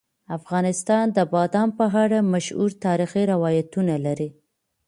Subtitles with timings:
[0.37, 4.29] افغانستان د بادام په اړه مشهور تاریخی روایتونه لري.